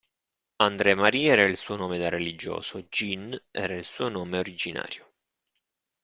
[0.57, 5.05] André-Marie era il suo nome da religioso, Jean il suo nome originario.